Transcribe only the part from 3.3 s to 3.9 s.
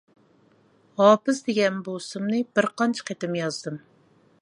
يازدىم.